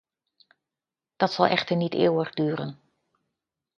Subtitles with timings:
[1.15, 2.79] Dat zal echter niet eeuwig duren.